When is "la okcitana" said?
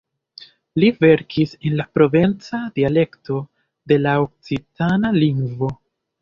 4.07-5.13